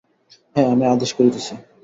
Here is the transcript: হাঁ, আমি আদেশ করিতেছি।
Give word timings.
হাঁ, 0.55 0.67
আমি 0.73 0.85
আদেশ 0.85 1.11
করিতেছি। 1.17 1.53